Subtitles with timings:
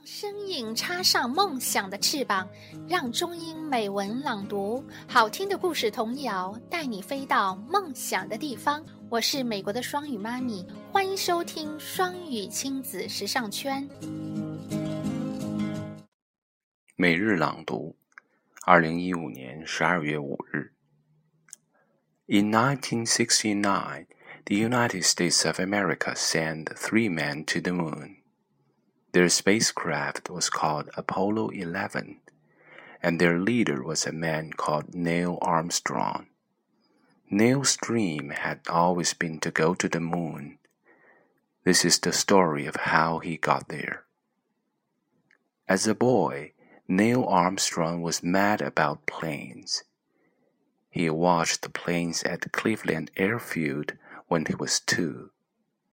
[0.00, 2.48] 让身影插上梦想的翅膀，
[2.88, 8.82] 让中英美文朗读，好听的故事童谣，带你飞到梦想的地方。
[9.10, 13.86] 我是美国的双语妈咪，欢迎收听双语亲子时尚圈。
[16.96, 17.94] 每日朗读，
[18.64, 20.72] 二零一五年十二月五日。
[22.26, 24.06] In 1969,
[24.46, 28.19] the United States of America sent three men to the moon.
[29.12, 32.20] Their spacecraft was called Apollo 11,
[33.02, 36.26] and their leader was a man called Neil Armstrong.
[37.28, 40.58] Neil's dream had always been to go to the moon.
[41.64, 44.04] This is the story of how he got there.
[45.68, 46.52] As a boy,
[46.86, 49.84] Neil Armstrong was mad about planes.
[50.88, 53.92] He watched the planes at Cleveland Airfield
[54.28, 55.30] when he was two.